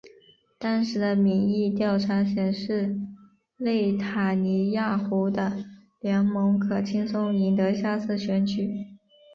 [0.57, 2.97] 当时的民意调查显示
[3.57, 5.63] 内塔尼亚胡的
[5.99, 8.97] 联盟可轻松赢得下次选举。